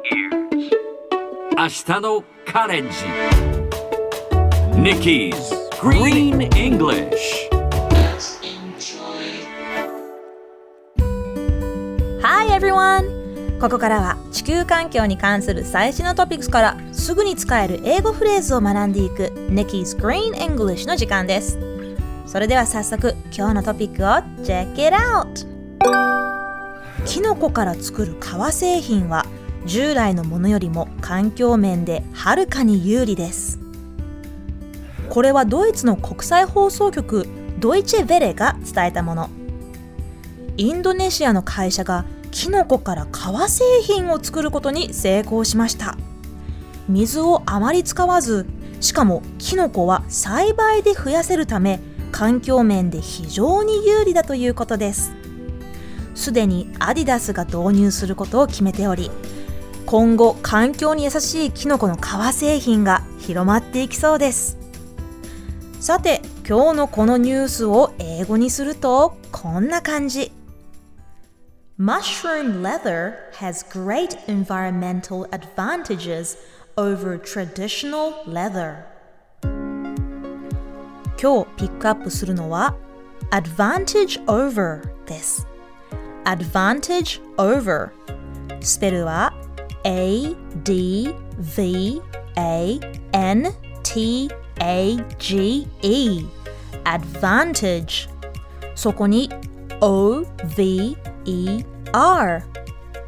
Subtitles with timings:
[0.00, 2.90] 明日のカレンジ
[4.76, 5.34] Nikki's
[5.80, 7.50] Green English
[12.22, 13.58] Hi everyone!
[13.58, 21.58] ここからは地球環境に関する最新のトピックスからすぐに使える英語フレーズを学んでいく Nikki's Green English の時間です
[22.24, 24.06] それでは早速今日のトピックを
[24.44, 25.48] Check it out!
[27.04, 29.24] キノコから作る革製品は
[29.68, 33.60] 従来のものよりも環境面ではるかに有利です。
[35.10, 37.28] これはドイツの国際放送局
[37.60, 39.28] ドイチェ・ヴェレが伝えたもの。
[40.56, 45.98] インドネシアの会社がキノコから革製品を作ることに成功しました。
[46.88, 48.46] 水をあまり使わず
[48.80, 51.78] しかもキノコは栽培で増やせるため
[52.10, 55.12] 環境面で非常に有利だということです。
[56.14, 59.10] すでにアディダスが導入することを決めており
[59.88, 64.58] 今後環境に優しいキノコの革製品が広まっていきそうです
[65.80, 70.30] さて今日のこのニュースを英語にするとこんな感じ
[71.80, 76.36] Mushroom leather has great environmental advantages
[76.76, 78.84] over traditional leather
[81.18, 82.76] 今日ピックアップするのは
[83.30, 85.46] advantage over です
[86.26, 87.88] advantage over
[88.60, 89.32] スペルは
[89.84, 90.34] A
[90.64, 92.02] D V
[92.36, 92.80] A
[93.12, 96.26] N T A G E
[96.84, 98.08] advantage
[98.74, 99.30] そこに
[99.80, 100.24] O
[100.56, 102.42] V E R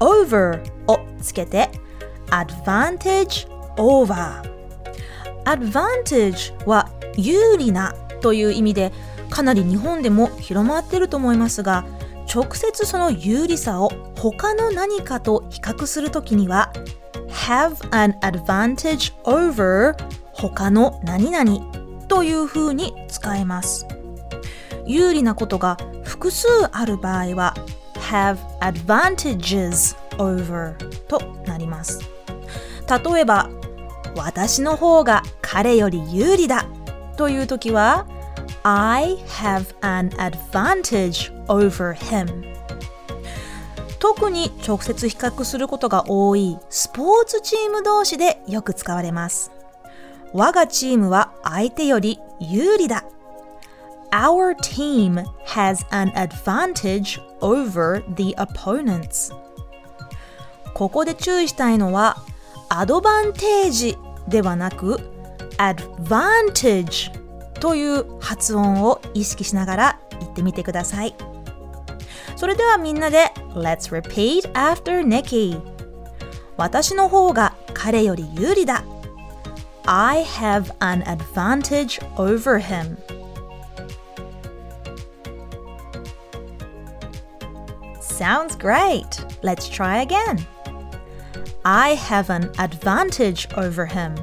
[0.00, 1.70] over をつけて
[2.30, 4.42] advantage over
[5.44, 8.92] advantage は有利なという意味で
[9.30, 11.84] かなり日本でも広まっていると思いますが
[12.32, 16.72] 直接その有利さを他の何かと比較するときには
[17.28, 19.94] have an advantage over
[20.34, 23.86] 他の何々というふうに使えます。
[24.86, 27.54] 有利なことが複数ある場合は
[28.10, 32.00] have advantages over となります。
[32.88, 33.50] 例えば
[34.16, 36.66] 私の方が彼より有利だ
[37.16, 38.06] という時は
[38.70, 42.44] I have an advantage over him
[43.98, 49.52] 特に直接比較することが多いスポーツチーム同士でよく使われます
[50.34, 53.04] 我がチームは相手より有利だ
[54.10, 59.32] Our team has an advantage over the opponents
[60.74, 62.18] ここで注意したいのは
[62.68, 63.96] アドバンテージ
[64.28, 65.00] ではなく
[65.56, 67.27] advantage
[67.60, 71.14] という発音を意識しながら言ってみてください
[72.36, 75.60] それではみんなで Let's repeat after Nikki
[76.56, 78.84] 私の方が彼より有利だ
[79.86, 82.96] I have an advantage over him
[88.18, 89.24] Sounds great!
[89.44, 90.44] Let's try again.
[91.64, 94.16] I have an advantage over him.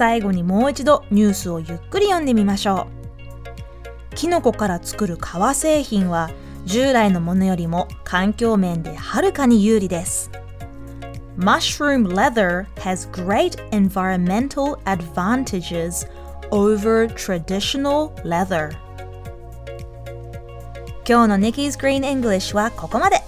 [0.00, 2.88] 最後にもう一度ニュースをゆっくり読んでみましょ
[4.10, 4.14] う。
[4.14, 6.30] キノコから作る革製品は
[6.64, 10.30] 従来のものよりも環境面ではるかに有利です。
[11.36, 16.08] Mushroom leather has great environmental advantages
[16.50, 18.70] over traditional leather
[21.06, 23.18] 今日の Nikki's Green English はここまで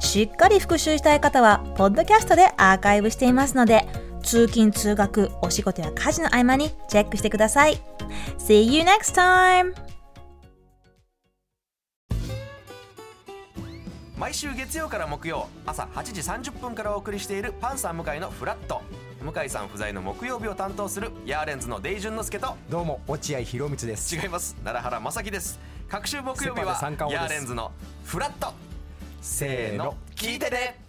[0.00, 7.78] しっかり復習したい方はポッドキャストでアーカイブしていますので通勤通学お仕事や家事の合間にチェックしてください。
[8.38, 9.74] See you next time!
[14.16, 18.80] 毎週月曜から木曜朝8時30分からお送りしているパンサー向井のフラット。
[19.22, 24.16] 向井さん不在の木曜日を担当するヤーレンズのデイジュンの之介とどうも落合博満です。
[24.16, 24.54] 違います。
[24.64, 25.60] 奈良原正樹です。
[25.88, 26.78] 各週木曜日は
[27.10, 27.72] ヤーレンズの
[28.04, 28.52] フラット。
[29.20, 30.83] せーの聞いてね